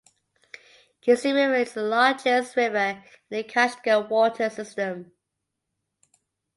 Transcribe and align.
Kezi 1.05 1.31
River 1.31 1.53
is 1.53 1.73
the 1.73 1.83
largest 1.83 2.55
river 2.55 2.77
in 2.77 3.03
the 3.29 3.43
Kashgar 3.43 4.09
water 4.09 4.49
system. 4.49 5.11